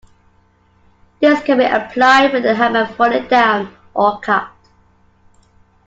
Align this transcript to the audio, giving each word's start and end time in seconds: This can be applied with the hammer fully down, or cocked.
This 1.19 1.43
can 1.43 1.59
be 1.59 1.63
applied 1.63 2.33
with 2.33 2.41
the 2.41 2.55
hammer 2.55 2.87
fully 2.87 3.19
down, 3.27 3.71
or 3.93 4.19
cocked. 4.19 4.67